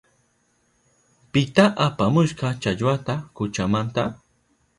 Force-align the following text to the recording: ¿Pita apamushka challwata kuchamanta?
¿Pita 1.31 1.65
apamushka 1.85 2.47
challwata 2.61 3.15
kuchamanta? 3.35 4.03